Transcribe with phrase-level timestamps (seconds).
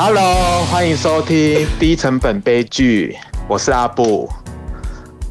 [0.00, 3.16] Hello，欢迎收听 低成本悲剧，
[3.48, 4.30] 我是阿布。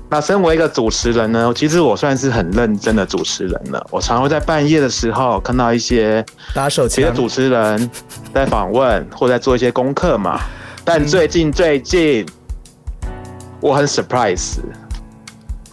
[0.09, 3.87] 那身为一个主持人呢，其实我算是很认真的主持人了。
[3.89, 6.23] 我常会在半夜的时候看到一些
[6.53, 7.89] 打手枪别的主持人
[8.35, 10.37] 在访问或在做一些功课嘛。
[10.83, 12.25] 但最近最近，
[13.61, 14.57] 我很 surprise，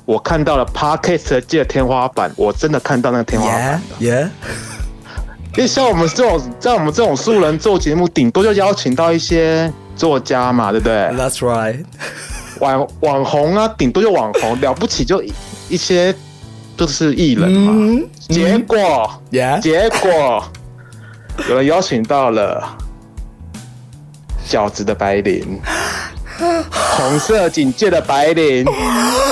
[0.05, 3.83] 我看到了 podcast 界的天花板，我真的看到那个天花板。
[4.01, 4.29] ，Yeah，
[5.57, 11.85] 因为像我们这种像我们这种素人做节目，顶多就邀请到一些作家嘛，对不对？That's right。
[12.61, 15.33] 网网红啊，顶多就网红，了不起就一
[15.69, 16.15] 一些
[16.77, 17.73] 就是艺人嘛。
[17.75, 19.11] 嗯结果、
[19.61, 20.43] 结果
[21.49, 22.63] 有人邀请到了
[24.49, 25.61] 饺子的白灵，
[26.71, 28.65] 红色警戒的白灵，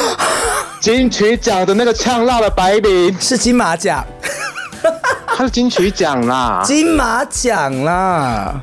[0.79, 4.05] 金曲奖的那个呛辣的白灵，是金马奖，
[5.43, 6.63] 他是金曲奖啦。
[6.65, 8.61] 金马奖啦。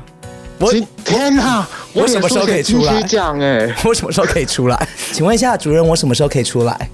[0.58, 1.66] 我金天哪！
[1.92, 4.88] 我什么时候可以出来金曲奖哎， 我什么时候可以出来？
[5.12, 6.88] 请问一下主任，我什么时候可以出来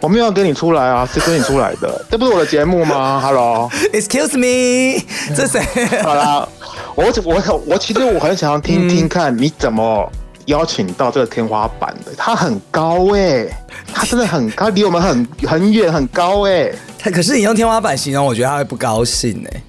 [0.00, 5.02] 我没有跟你出来啊，是跟你出来的， 这不是我的节目吗？Hello，？Excuse me，
[5.34, 5.62] 这谁？
[6.02, 6.46] 好啦，
[6.94, 10.12] 我我我其实我很想要听听看你怎么
[10.48, 13.46] 邀请到这个天花板的，它很高哎、
[13.92, 19.62] 它真的很高，离我们很很远很高哎、他可是你用天花板形容，我觉得他会不高兴哎、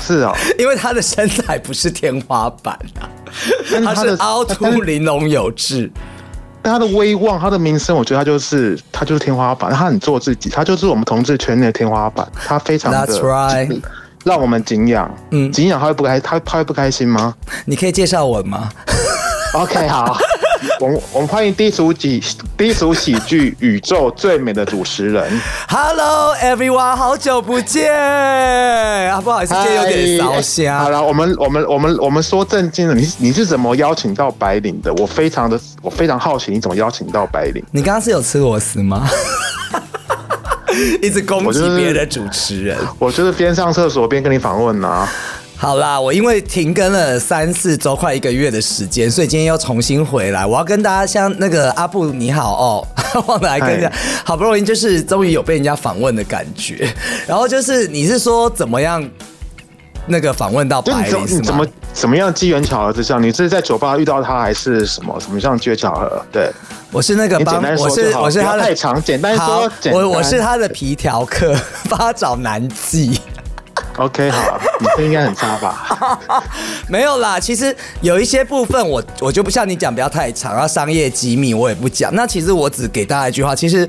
[0.00, 3.08] 是哦， 因为他的身材不是天花板啊，
[3.84, 5.90] 他是凹凸玲珑有致。
[6.62, 13.80] 但他的威望，他的名声，我觉得他就是他就是天花板，他很做自己，他就是我们同志圈内的天花板，他非常的 That's right
[14.26, 17.34] 让我们敬仰，嗯嗯，敬仰他会不开，他他会不开心吗？
[17.64, 18.68] 你可以介绍我吗？
[19.52, 20.16] OK，好，
[20.78, 22.22] 我们我们欢迎低俗喜
[22.56, 25.28] 低俗喜剧宇宙最美的主持人
[25.68, 27.92] ，Hello everyone，好久不见
[29.10, 29.20] 啊！
[29.20, 30.88] 不好意思，今天有点烧香好。
[30.88, 34.94] 了，我们我们我们我们说正经的，你你是怎么邀请到白领的？
[34.94, 37.64] 我非常的我非常好奇，你怎么邀请到白领？
[37.72, 39.08] 你刚刚是有吃螺丝吗？
[41.02, 42.78] 一直攻击别人的主持人。
[43.00, 45.08] 我就是边上厕所边跟你访问啊。
[45.60, 50.46] 好啦，我因为停更了三四周，快一个月的时间，所以今天又重新回来。
[50.46, 52.88] 我要跟大家像那个阿布你好哦，
[53.28, 53.92] 忘了来跟人家，
[54.24, 56.90] 好不容易就是终于有被人家访问的感觉。
[57.26, 59.06] 然后就是你是说怎么样
[60.06, 61.66] 那个访问到白领是怎么？
[61.92, 66.24] 怎么样机缘巧合之下，你是在酒吧遇到他，还是什么什么样的机缘巧合？
[66.32, 66.50] 对，
[66.90, 71.54] 我是那个帮我是我是他的太长简单说简我我是他的皮条客，
[71.90, 73.18] 帮他找男妓。
[74.00, 76.42] OK，好，你这应该很差吧？
[76.88, 82.14] 没有啦，其实有一些部分我我就不像你讲，不要太长，然后商业机密我也不讲。
[82.14, 83.88] 那其实我只给大家一句话，其实。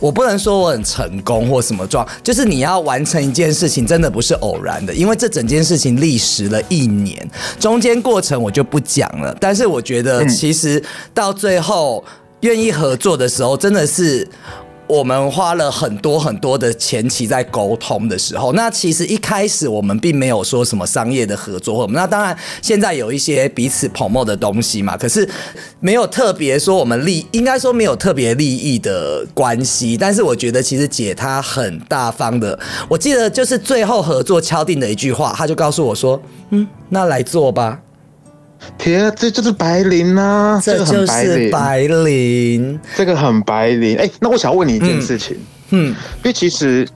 [0.00, 7.30] 我不能说我很成功或什么状，就是你要完成一件事情，真的不是偶然的，因为这整件事情历时了一年，
[7.60, 9.32] 中间过程我就不讲了。
[9.38, 10.82] 但是我觉得，其实
[11.14, 12.04] 到最后
[12.40, 14.28] 愿意合作的时候，真的是
[14.92, 25.26] 我们花了很多很多的前期在沟通的时候，那其实一开始我们并没有说什么商业的合作，我们那当然现在有一些彼此 promote 的东西嘛，可是
[25.80, 29.96] 没有特别说我们利，应该说没有特别利益的关系。
[29.96, 36.20] 但是我觉得其实姐她很大方的，我记得就是最后合作敲定的一句话，她就告诉我说
[36.50, 37.80] ：“嗯，那来做吧。”
[38.78, 43.96] 天啊，这就是白领啊，这就个很白是，白领，这个很白领。
[43.96, 45.36] 哎、那我想问你一件事情，
[45.70, 46.86] 嗯，因为其实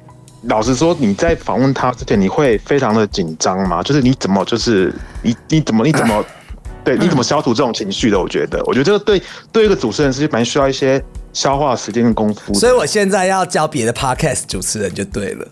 [0.45, 3.83] 老实说，你在访问他之前，你会非常的紧张吗？
[3.83, 6.25] 就是你怎么，就是你你怎么你怎么，
[6.85, 8.21] 对，你怎么消除这种情绪的？
[8.21, 9.23] 我觉得，我觉得这个对
[9.53, 11.03] 对一个主持人是蛮需要一些
[11.33, 12.55] 消化时间跟功夫。
[12.55, 15.47] 所以我现在要教别的 podcast 主持人就对了。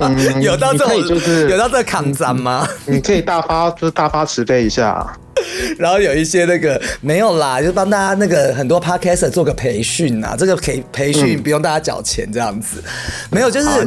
[0.00, 2.66] 嗯有到这种就是有到这个抗战吗？
[2.86, 5.06] 你可以大发就是大发慈悲一下。
[5.78, 12.82] 然后有一些那个没有啦，就帮大家那个很多 podcaster 做个培训啊，这个培培训不用大家缴钱这样子，
[13.30, 13.80] 没有就是好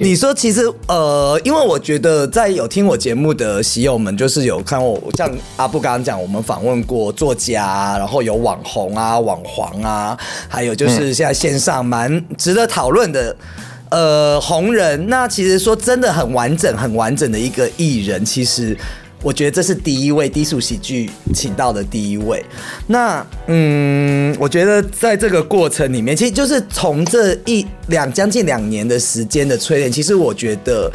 [0.00, 10.18] 你说其实呃，因为我觉得在有听我节目的喜友们，就是有看我像阿布刚刚讲，我们访问过作家啊，然后有网红啊、网黄啊，
[10.48, 13.36] 还有就是现在线上蛮值得讨论的。
[13.94, 18.76] 呃，红人，那其实说真的很完整、很完整的一个艺人，其实
[19.22, 22.44] 我觉得这是第一位低俗喜剧请到的第一位。
[22.88, 30.90] 那嗯，我觉得在这个过程里面，其实就是从这一两将近两年的时间的淬炼，其实我觉得，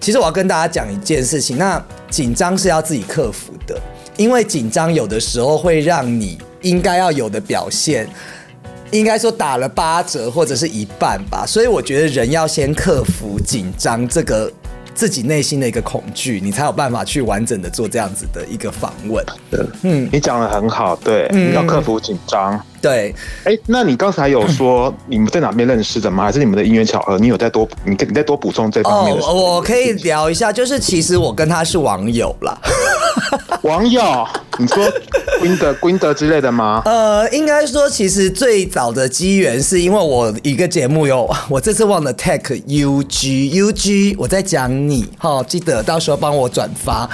[0.00, 3.76] 其实我要跟大家讲一件事情，那紧张是要自己克服的，
[4.16, 8.08] 因为紧张有的时候会让你应该要有的表现。
[8.90, 14.50] 应该说打了八折或者是一半吧，所以我觉得人要先克服紧张这个
[14.94, 19.24] 自己内心的一个恐惧，你才有办法去完整的做这样子的一个访问。
[19.82, 22.60] 嗯，你讲的很好，对，要克服紧张。
[22.80, 23.14] 对，
[23.44, 26.24] 哎，那你刚才有说 你们在哪边认识的吗？
[26.24, 27.18] 还是你们的因缘巧合？
[27.18, 29.22] 你有再多，你你再多补充这方面的？
[29.22, 32.58] 哦，我可以聊一下，就是其实我跟他是网友啦。
[33.62, 34.26] 网友，
[34.58, 34.84] 你说
[35.42, 36.82] 君德、君德之类的吗？
[36.84, 47.08] 呃，应该说，其实最早的机缘是因为我一个节目有， 我这次忘了 tag UG UG，我在讲你，哈，记得到时候帮我转发。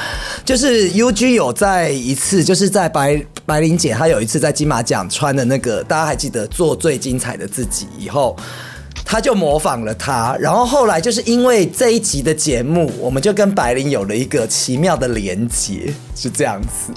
[0.44, 8.36] 就是 UG 有在一次，就是在白白玲姐，她有一次在金马奖穿的那个，大家还记得做最精彩的自己以后。
[9.04, 16.92] 他就模仿了他，然后后来就是因为这一集的节目，我们就跟白灵有了一个奇妙的连接，是这样子。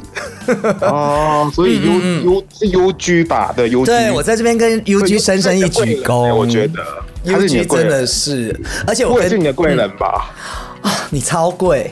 [0.81, 3.85] 哦，所以 U U 是 U G 吧的 U G。
[3.85, 6.33] 对，我在这边跟 U G 深深一鞠躬。
[6.33, 6.81] 我觉得
[7.25, 8.57] U G 真的是，
[8.87, 10.33] 而且我也是你的贵人吧。
[10.81, 11.91] 啊，你超贵。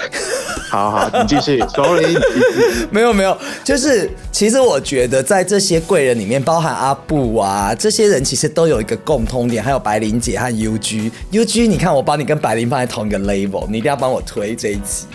[0.70, 1.60] 好好，你继续。
[1.74, 2.18] Sorry，
[2.92, 11.12] 没有没有，就是其实我觉得在这些贵人里面，包含阿布啊，这些人其实都有一个共通点，还有白灵姐和 U G。
[11.32, 15.06] U G，你看我把你跟白灵放在同一个 label，你一定要帮我推这一集。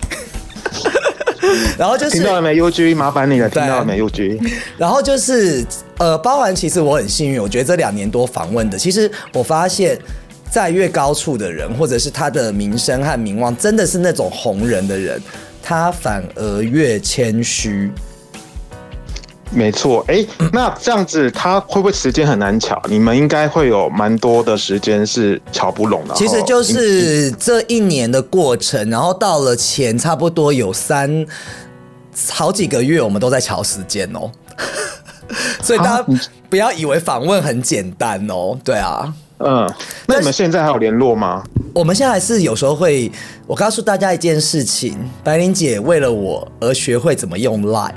[1.76, 4.40] 然后就是听到了没？U G，麻烦你了，听到了没？U G。
[4.78, 5.66] 然后就是
[5.98, 9.98] 呃，包含其实我很幸运，我觉得这两年多访问的，其实我发现。
[10.50, 15.20] 在越高处的人，或者是他的名声和名望，真的是那种红人的人，
[15.62, 17.90] 他反而越谦虚。
[19.52, 22.80] 没错，哎，那这样子他会不会时间很难巧？
[22.88, 26.14] 你们应该会有蛮多的时间是巧不拢的。
[26.14, 31.26] 其实就是这一年的过程，然后到了前差不多有三
[32.30, 34.30] 好几个月，我们都在瞧时间哦。
[35.62, 36.06] 所以大家
[36.48, 38.56] 不要以为访问很简单哦。
[38.64, 39.12] 对啊。
[39.40, 39.66] 嗯，
[40.06, 41.42] 那你们现在还有联络吗？
[41.72, 43.10] 我们现在是有时候会，
[43.46, 47.94] 我告诉大家一件事情，白灵姐为了我而学会怎么用 Line。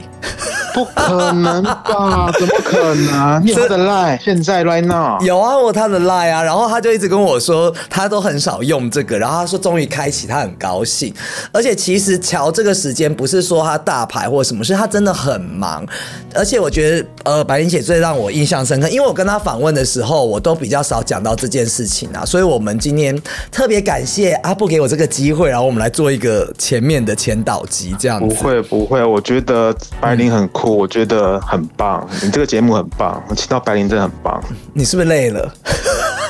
[0.73, 2.31] 不可能吧？
[2.39, 3.41] 怎么可能？
[3.45, 4.19] 你有他的 line？
[4.23, 6.41] 现在 right now 有啊，我他的 line 啊。
[6.43, 9.17] 然后他就一直跟我说，他都很少用这个。
[9.17, 11.13] 然后他说终于开启，他很高兴。
[11.51, 15.85] 而且其实乔这个时间不是说他大牌或什么，是他真的很忙。
[16.33, 22.25] 而且我觉得，呃，白灵姐最让我印象深刻，因为我跟他访问的时候，我都比较少讲到这件事情啊。
[22.25, 23.15] 所以我们今天
[23.51, 28.33] 特别感谢阿布给我这个机会，然后我们来做一个前面的前导集，这样子。
[28.33, 30.47] 不会不会，我觉得白灵很。
[30.71, 34.41] 我觉得很棒，你这个节目很棒，我听到白灵真的很棒。
[34.73, 35.53] 你是不是累了？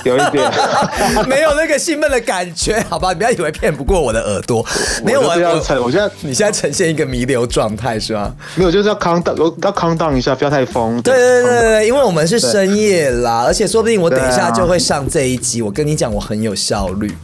[0.03, 0.51] 有一点，
[1.29, 3.13] 没有那个兴奋的感觉，好吧？
[3.13, 4.65] 不要以为骗不过我的耳朵。
[5.03, 8.35] 没有，我要呈，我现在你现在呈现一个弥留状态是吗？
[8.55, 11.01] 没有，就是要康荡，要康荡一下，不要太疯。
[11.01, 15.61] 对对对对，因为我们是深夜啦，而且说不定我等一下就会上这一集。
[15.61, 17.15] 我跟你讲，我很有效率。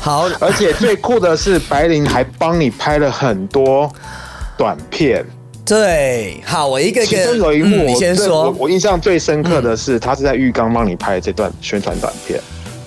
[0.00, 3.92] 好，而且最酷的是，白灵还帮你拍了很多
[4.56, 5.22] 短片。
[5.72, 8.54] 对，好，我一个其中有一幕，你先说。
[8.58, 12.38] 我印象最深刻的是，他是在浴缸帮你拍这段宣传短片。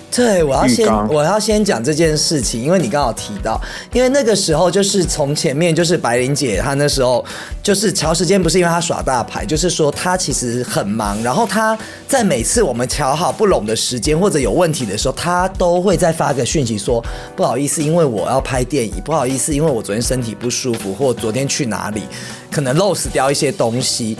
[0.08, 3.60] 对，我要先我要先讲这件事情，因为你刚好提到，
[3.92, 7.22] 因为那个时候就是从前面就是白玲姐她那时候
[7.62, 11.76] 就是调时间，不是因为她耍大牌，就是说她其实很忙，然后她
[12.08, 22.04] 在每次我们调好不拢的时间或者有问题的时候，她都会再发个讯息说不好意思，因为我要拍电影，不好意思，因为我昨天身体不舒服，或昨天去哪里
[22.50, 24.16] 可能漏死掉一些东西。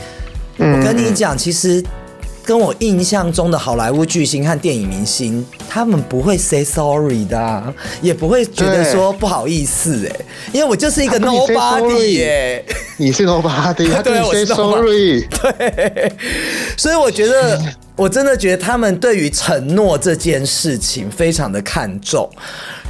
[0.58, 1.82] 我跟你讲，其实。
[2.46, 10.16] 跟我印象中的好莱坞巨星和电影明星，他们不会 say sorry 的，也不会觉得说不好意思哎，
[10.52, 12.64] 因为我就是一个 nobody 耶，
[12.98, 16.12] 你是 nobody， 他对我 say sorry，对，
[16.76, 17.60] 所以我觉得，
[17.96, 22.30] 我真的觉得他们对于承诺这件事情非常的看重，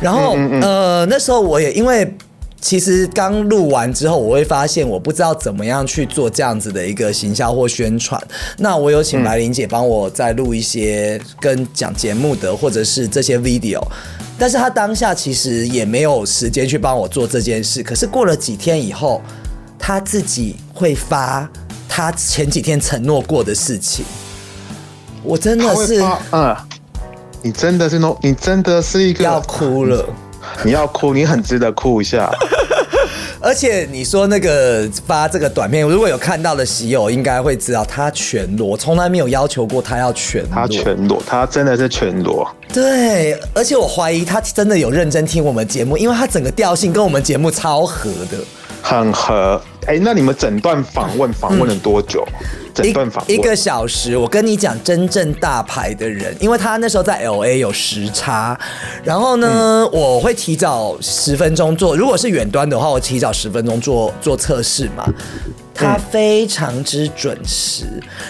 [0.03, 2.15] 然后呃，那时候我也因为。
[2.61, 8.21] 其实刚录完之后，我会发现我不知道怎么样去做这样子的一个行销或宣传。
[8.59, 13.81] 那我有请白玲姐帮我再录一些跟讲节目的，或者是这些 video。
[14.39, 17.83] 但是她当下其实也没有时间去帮我做这件事。
[17.83, 19.23] 可是过了几天以后，
[19.79, 21.49] 她自己会发
[21.89, 24.05] 她前几天承诺过的事情。
[25.23, 26.57] 我真的是，嗯，
[27.43, 30.05] 你真的是 no，你真的是一个要哭了。
[30.65, 32.31] 你要哭，你很值得哭一下。
[33.39, 40.51] 而且你说那个发这个短片，如果有看到的喜友，应该会知道他全裸，从来没有要求过他要全裸。
[40.53, 42.51] 他全裸，他真的是全裸。
[42.73, 48.39] 对，而且我怀疑他真的有认真听我们节目，因为他整个调性跟我们节目超合的。
[48.83, 52.27] 很合，哎，那你们整段访问访问了多久？
[52.75, 54.17] 整段访问一个小时。
[54.17, 58.59] 我跟你讲，真正大牌的人，因为他那时候在 L A 有时差，
[59.05, 61.97] 然后呢，我会提早十分钟做。
[61.97, 65.07] 如果是远端的话，我提早十分钟做做测试嘛。
[65.73, 67.85] 他非常之准时。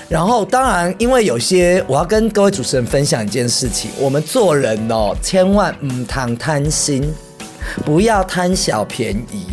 [0.08, 7.08] 然后，当然，因为有些我要跟各位主持人分享一件事情，我们做人哦，千万唔贪贪心，
[7.84, 9.46] 不要贪小便宜。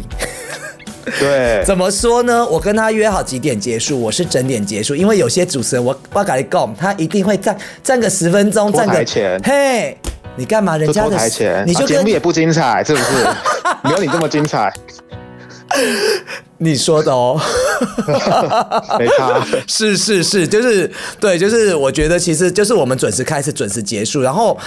[1.19, 2.45] 对，怎么说呢？
[2.47, 9.37] 我跟他约好几点结束，我是整点结束，因为有些主持人我我跟你讲，他一定会站站个十分钟，站个前。
[9.43, 9.97] 嘿，
[10.37, 10.77] 你干嘛？
[10.77, 13.27] 人家的台前，你就节目也不精彩，是不是？
[13.83, 14.71] 没有你这么精彩。
[16.59, 17.37] 你说的哦，
[18.97, 19.45] 没差。
[19.67, 24.57] 是是是，就是对，就是我觉得其实就是我们准时开始，准时结束，然后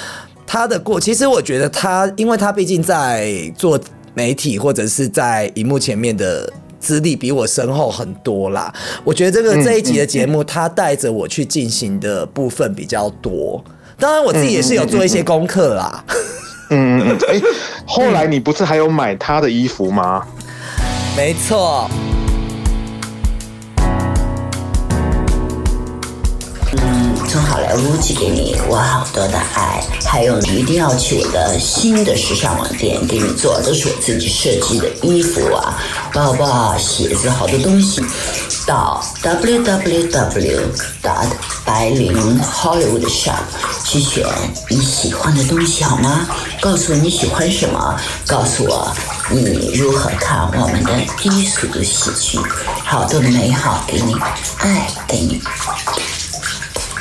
[0.47, 3.81] 他的过，其实我觉得他，因为他毕竟在做。
[4.16, 8.73] 媒体或者是在荧幕前面的资历比我深厚很多啦。
[9.04, 13.62] 我觉得这个这一集的节目，他带着我去进行的部分比较多。
[13.99, 16.02] 当然，我自己也是有做一些功课啦。
[16.70, 17.18] 嗯嗯嗯。
[17.28, 17.40] 哎，
[17.85, 20.26] 后来你不是还有买他的衣服吗？
[21.14, 21.90] 没错。
[27.66, 35.76] 从好莱坞寄给你我好多的爱，还有你一定要去我的新的时尚网店给你做，都是我自己设计的衣服啊、
[36.12, 38.00] 包包、鞋子，好多东西。
[38.66, 40.61] 到 www.
[41.02, 41.28] dot
[41.64, 43.35] 白灵 Hollywood shop
[43.85, 44.25] 去选
[44.68, 46.26] 你喜欢的东西好吗？
[46.61, 47.96] 告诉我你喜欢什么，
[48.26, 48.92] 告诉我
[49.30, 52.38] 你如何看我们的低俗的喜剧，
[52.85, 54.14] 好多的美好给你，
[54.58, 55.40] 爱给你。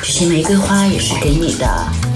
[0.06, 2.15] 这些玫瑰花也是给你的。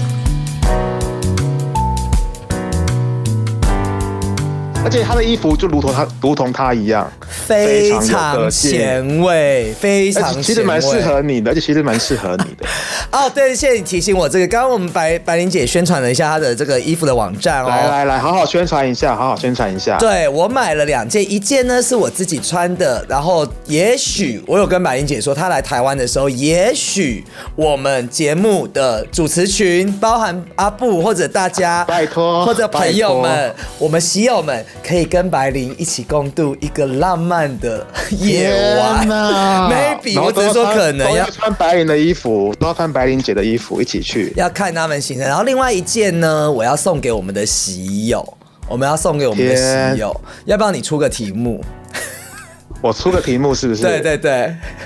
[4.83, 12.65] 而且他的衣服就如同他，如同他一样，非常前卫，非常其实蛮适合你的，而且其实蛮适合你的。
[13.11, 14.47] 哦，对，谢谢你提醒我这个。
[14.47, 19.97] 刚刚我们白白玲姐宣传了一下她的这个衣服的网站哦，来来来，好好宣传一下，好好宣传一下。
[19.99, 27.23] 对我买了两件，一件呢是我自己穿的，然后也许我有跟白玲姐说，她来台湾的时候，也许
[27.55, 34.65] 我们节目的主持群，包含阿布或者大家，拜托，或者朋友们，我们喜友们。
[34.83, 38.49] 可以跟白灵一起共度一个浪漫的夜
[38.79, 39.07] 晚，
[39.69, 45.27] maybe 我只是说可能要穿白灵的衣服，都要穿白灵姐的衣服一起去，要看他们行程。
[45.27, 48.37] 然后另外一件呢，我要送给我们的喜友，
[48.67, 51.63] 我们要送给我们的喜友，要不要你出个题目？
[52.81, 53.83] 我出个题目是不是？
[53.83, 54.31] 对对对，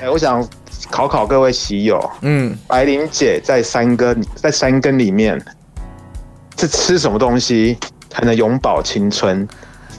[0.01, 0.45] 哎，我想
[0.89, 5.41] 考考各位喜友，嗯，白灵姐在三根在三根里面
[6.59, 7.77] 是吃什么东西
[8.09, 9.47] 才能永葆青春？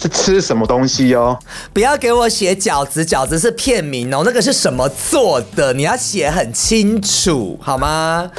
[0.07, 1.37] 是吃什么东西哦？
[1.73, 4.23] 不要给我写饺子，饺子是片名哦。
[4.25, 5.73] 那个是什么做的？
[5.73, 8.31] 你要写很清楚好吗？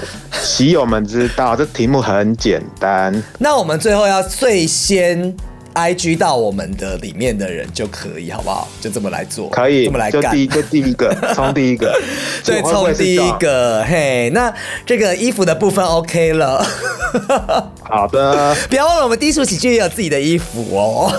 [0.41, 3.21] 喜友们知道，这题目很简单。
[3.39, 5.35] 那我们最后要最先
[5.77, 8.67] I G 到我们的里面的人就可以，好不好？
[8.81, 10.23] 就这么来做，可以这么来干。
[10.23, 11.95] 就第一个，第一个， 冲第一个，
[12.43, 13.83] 对，冲第一个。
[13.83, 14.51] 嘿，那
[14.87, 16.65] 这个衣服的部分 OK 了。
[17.83, 21.13] 好的，不要忘了，我们低俗喜剧也有自己的衣服哦。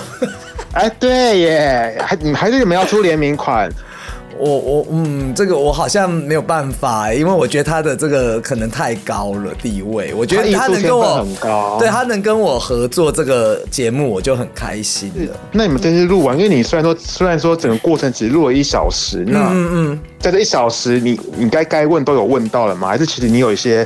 [0.73, 3.71] 哎，对耶，还你还是你们要出联名款？
[4.39, 10.13] 我我嗯，这个我好像没有办法，因为我觉得他的这个可能太高了地位。
[10.13, 15.35] 我觉得他能跟我很高，对他能跟我合作这个节目，我就很开心了。
[15.51, 22.87] 那你们这次录完，因为你虽然说虽然说整个过程只录了一小时，那嗯嗯，在这一小时，你你该该问都有问到了吗？
[22.87, 23.85] 还是其实你有一些？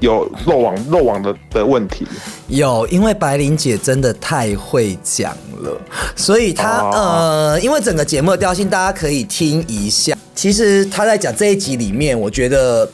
[0.00, 2.06] 有漏网漏网的的问题，
[2.48, 5.30] 有，因为白玲姐真的太会讲
[5.62, 5.80] 了，
[6.16, 10.16] 所以她呃，因为整个节目的调性，大家可以听一下。
[10.34, 12.88] 其实她在讲这一集里面，我觉得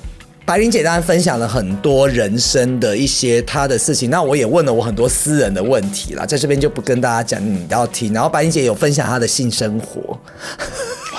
[0.45, 8.13] 白玲姐当然分享了很多人生的一些她的事情，那我也问了我很多私人的问题啦，在这边就不跟大家讲，你要听。
[8.13, 10.19] 然后白玲姐有分享她的性生活。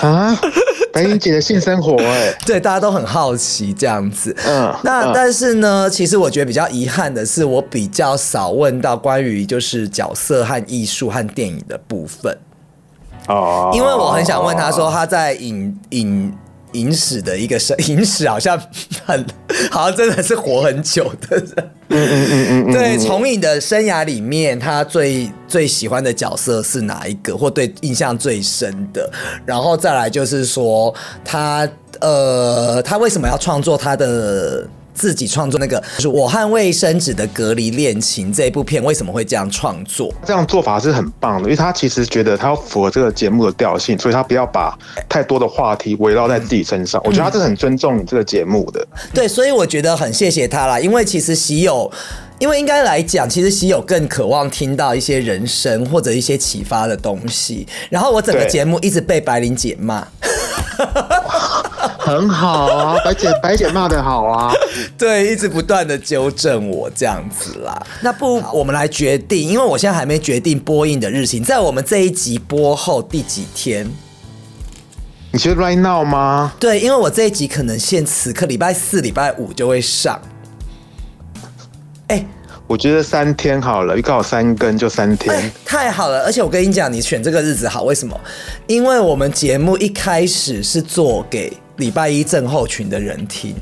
[0.06, 0.38] 啊，
[1.02, 4.34] 白云姐的性生活哎， 对，大家都很好奇这样子。
[4.46, 12.36] 嗯，那但是呢，其实我觉得比较遗憾的是，我比较少问到关于就是角色和艺术和电影的部分。
[13.28, 16.34] 哦，因为我很想问他说他在影影。
[16.72, 18.60] 影史的一个生， 影史好像
[19.06, 19.24] 很，
[19.70, 21.70] 好像真的是活很久的人。
[21.88, 22.72] 嗯嗯嗯嗯。
[22.74, 29.10] 对，从影的生涯里面，他最最喜欢的角色是哪一个，或对印象最深的？
[29.44, 31.68] 然后再来就是说，他
[32.00, 34.66] 呃，他为什么要创作他的？
[34.98, 40.12] 自己创作那个，就是我和卫生纸的隔离恋情这一部片，为什么会这样创作？
[40.26, 44.76] 这样做法是很棒的，因为他其实觉得他要符合这个节目的调性，所以他不要把
[45.08, 47.00] 太多的话题围绕在自己身上。
[47.04, 48.84] 我觉得他是很尊重你这个节目的。
[49.14, 51.90] 对，所以我觉得很谢谢他啦，因为其实喜友。
[52.40, 57.66] 因为应该来讲，其实喜友更渴望听到一些人生或者一些启发的东西。
[57.90, 60.06] 然后我整个节目一直被白灵姐骂，
[62.08, 64.54] 很好啊，白姐 白姐骂的好啊。
[64.96, 67.86] 对，一直不断的纠正我这样子啦。
[68.00, 73.86] 那不，我们来决定，因为我现在还没决定播映的日期，在我们这一集播后第几天？
[75.30, 76.54] 你觉得 right now 吗？
[76.58, 80.18] 对，因为我这一集可能现此刻礼拜四、礼拜五就会上。
[82.06, 82.24] 哎、
[82.66, 85.36] 我觉得三天好了，刚好三更就三天。
[85.36, 86.24] 哎，太好了！
[86.24, 88.18] 而且我跟你讲，你选这个日子好，为什么？
[88.66, 93.54] 因为我们节目一开始是做给礼拜一症候群的人听，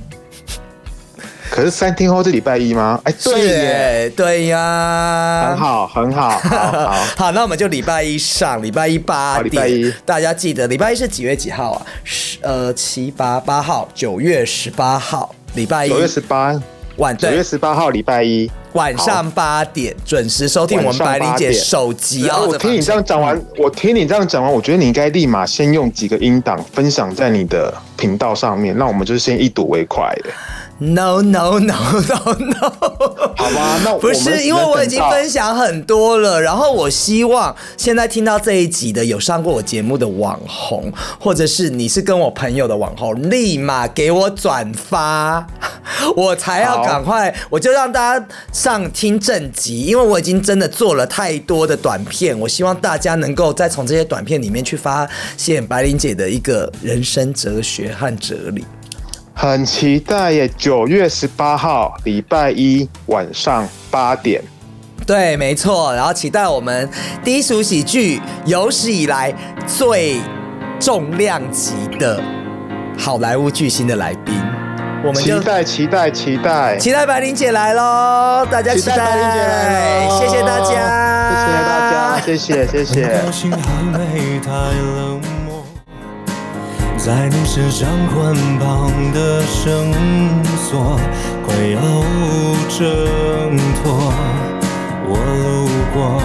[1.51, 2.99] 可是三天后是礼拜一吗？
[3.05, 5.57] 哎，对耶，耶，对呀，很。
[5.59, 7.05] 好，很好，好好。
[7.17, 11.87] 好，那我们就礼拜一上，礼拜一八好礼拜点一，大家记得礼拜一是几月几号啊？
[12.05, 16.59] 十呃七八八号，九月十八号，礼拜一九月十八，
[16.97, 18.51] 晚九月十八号礼拜一。
[18.77, 22.47] 晚上八点准时收听我们白灵姐手机哦。
[22.47, 30.31] 我听你这样讲完，我听你这样讲完，我觉得你应该立马先用几个音档分享在你的频道上面，那我们就先一睹为快的，
[30.79, 32.71] No no no no no，
[33.35, 33.81] 好吧？
[33.83, 45.47] 那我不是，因为我已经分享很多了，然后我希望现在听到这一集的有上过我节目的网红，或者是你是跟我朋友的网红，立马给我转发，
[46.15, 58.63] 我才要赶快，我就让大家上听正集，因为我已经真的做了太多的短片，我希望大家能够再从这些短片里面去发现白灵姐的一个人生哲学和哲理。
[59.39, 60.49] 很期待耶！
[60.57, 64.43] 九月十八号礼拜一晚上八点，
[65.07, 65.95] 对，没错。
[65.95, 66.89] 然后期待我们
[67.23, 69.31] 低俗喜剧有史以来
[69.67, 70.17] 最
[70.81, 72.19] 重量级的
[72.99, 74.35] 好莱坞巨星的来宾，
[75.05, 78.47] 我们期待期待期待，期待白灵姐来喽！
[78.51, 79.39] 大家期待，期待白灵姐
[80.19, 80.67] 谢谢大家，
[81.29, 83.21] 谢谢大家，谢谢谢谢。
[87.07, 89.93] 在你身上捆绑的绳
[90.57, 90.99] 索
[91.47, 91.81] 快要
[92.69, 94.13] 挣脱，
[95.07, 96.21] 我路过，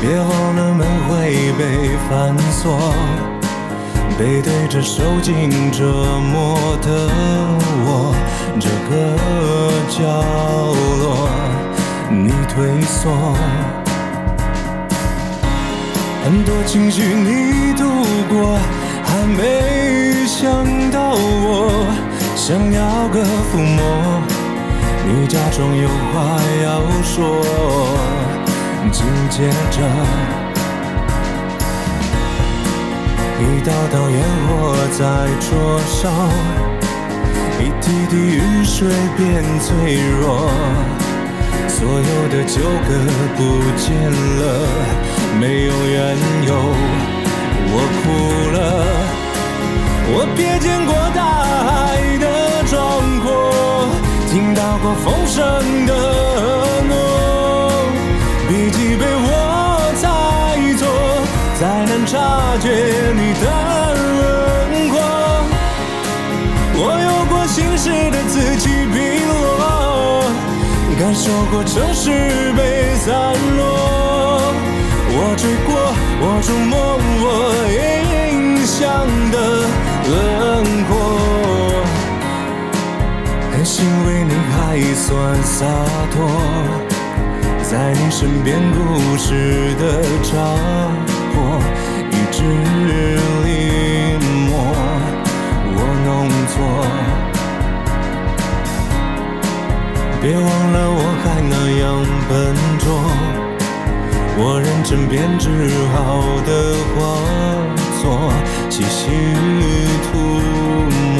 [0.00, 1.60] 别忘了门会被
[2.08, 2.64] 反锁，
[4.18, 5.84] 背对着受尽折
[6.32, 6.88] 磨的
[7.84, 8.14] 我，
[8.58, 8.90] 这个
[9.90, 10.00] 角
[11.02, 11.28] 落
[12.08, 13.81] 你退缩。
[16.24, 17.84] 很多情绪你度
[18.28, 18.56] 过，
[19.04, 21.86] 还没想到我
[22.36, 24.22] 想要个抚摸，
[25.04, 27.44] 你假装有话要说，
[28.92, 29.76] 紧接着
[33.40, 35.02] 一道道烟火在
[35.40, 35.50] 灼
[35.88, 36.08] 烧，
[37.58, 40.48] 一滴滴雨水变脆弱。
[41.68, 42.90] 所有的纠葛
[43.36, 43.40] 不
[43.76, 43.82] 见
[44.38, 44.42] 了，
[45.40, 46.16] 没有缘
[46.46, 46.50] 由，
[47.68, 48.04] 我哭
[48.52, 48.56] 了。
[50.14, 51.20] 我瞥见过大
[51.66, 51.70] 海
[52.18, 52.24] 的
[52.68, 52.72] 壮
[53.20, 53.26] 阔，
[54.30, 55.40] 听到过风声
[55.86, 55.92] 的
[56.86, 56.92] 诺，
[58.48, 59.28] 笔记被我
[59.96, 60.04] 猜
[60.76, 60.82] 错，
[61.58, 62.12] 才能察
[62.60, 62.68] 觉
[63.14, 63.44] 你的
[63.96, 64.94] 轮廓。
[66.74, 70.22] 我有过心事的此起彼落，
[71.00, 73.10] 感受过城市被散
[73.56, 74.21] 落。
[75.42, 75.74] 吹过，
[76.20, 76.72] 我触摸
[77.18, 77.26] 我
[77.66, 78.80] 印象
[79.32, 79.36] 的
[80.08, 80.14] 轮
[80.86, 80.90] 廓，
[83.50, 83.74] 很欣
[84.06, 84.54] 慰你还
[84.94, 85.66] 算洒
[86.12, 86.14] 脱，
[87.60, 89.84] 在你身边故事的
[90.22, 90.30] 找
[104.92, 105.48] 我认真编织
[105.94, 106.50] 好的
[106.92, 107.00] 画
[108.02, 108.30] 作，
[108.68, 109.08] 细细
[110.04, 110.18] 涂
[111.16, 111.18] 抹，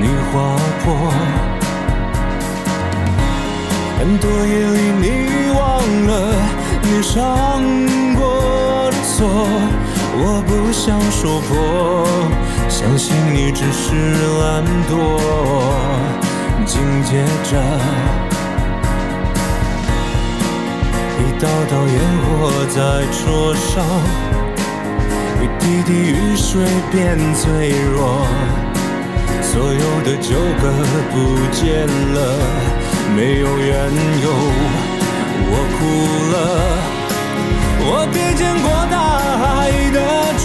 [0.00, 0.84] 你划破。
[4.00, 5.04] 很多夜里你
[5.56, 5.60] 忘
[6.08, 6.10] 了
[6.82, 7.62] 你上
[8.16, 8.20] 过
[8.90, 9.18] 的错，
[10.16, 11.54] 我不想说破，
[12.68, 13.94] 相信你只是
[14.40, 14.90] 懒惰。
[16.66, 17.52] 紧接着，
[21.40, 22.76] 道道烟火在
[23.10, 23.80] 灼烧，
[25.40, 26.60] 一滴滴雨水
[26.92, 28.26] 变脆弱。
[29.40, 30.68] 所有的纠葛
[31.10, 31.16] 不
[31.50, 32.18] 见了，
[33.16, 33.90] 没有缘
[34.22, 34.28] 由，
[35.48, 35.80] 我哭
[36.30, 36.36] 了。
[37.82, 39.00] 我瞥见过大
[39.40, 39.40] 海
[39.94, 39.98] 的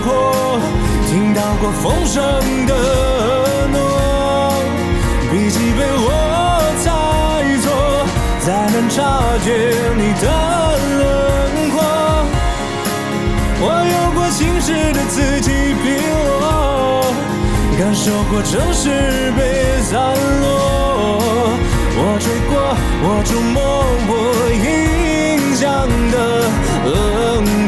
[0.00, 0.06] 阔，
[1.08, 2.22] 听到过风声
[2.66, 2.72] 的
[3.72, 3.76] 诺，
[5.32, 6.06] 笔记被我，
[8.46, 9.02] 才能察
[9.42, 9.50] 觉
[9.96, 10.24] 你的
[10.98, 11.04] 轮
[11.74, 11.82] 廓。
[13.58, 15.50] 我有过心事的此起
[15.82, 15.84] 彼
[16.38, 17.10] 落，
[17.76, 19.98] 感受过城市被散
[20.42, 20.46] 落。
[21.98, 22.54] 我追过，
[23.02, 23.58] 我触摸，
[24.06, 24.14] 我
[24.54, 24.64] 印
[25.56, 25.66] 象
[26.12, 26.46] 的。
[26.86, 26.94] 轮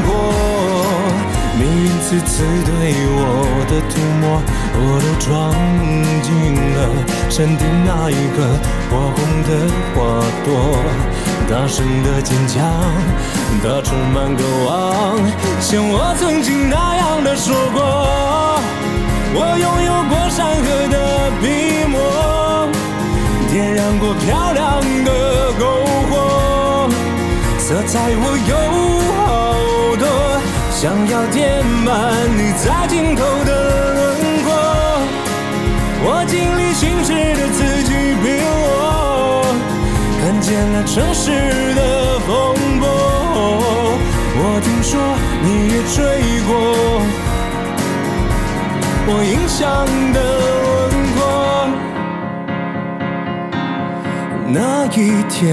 [0.07, 0.09] 廓，
[1.59, 2.71] 命运次次对
[3.17, 3.19] 我
[3.67, 4.39] 的涂抹，
[4.79, 5.27] 我都装
[6.23, 6.79] 进了
[7.31, 8.43] 山顶那一颗
[8.91, 9.49] 火红的
[9.95, 9.97] 花
[10.45, 10.49] 朵。
[11.49, 12.63] 大声的坚强，
[13.63, 15.17] 它充满渴望，
[15.61, 18.61] 像我曾经那样的说过。
[19.35, 22.69] 我拥有过山河的笔墨，
[23.51, 25.63] 点燃过漂亮的篝
[26.11, 26.89] 火，
[27.59, 28.57] 色彩我有
[29.17, 29.19] 好
[29.97, 30.05] 多。
[30.71, 31.87] 想要填满
[32.37, 33.51] 你在尽头的
[33.95, 33.99] 轮
[34.45, 34.49] 廓，
[36.05, 36.98] 我经历心
[40.59, 41.31] 看见了城市
[41.77, 42.27] 的风
[42.81, 42.85] 波。
[44.41, 44.99] 我听说
[45.41, 45.97] 你也追
[46.49, 46.51] 过
[49.07, 51.17] 我印象的轮廓。
[54.49, 55.47] 那一天，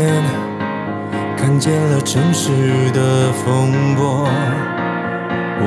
[1.37, 2.49] 看见了城市
[2.91, 4.27] 的风波。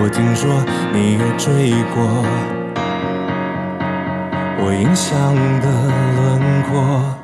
[0.00, 2.02] 我听说你也追过
[4.58, 5.66] 我印象的
[6.16, 6.20] 轮
[6.64, 7.17] 廓。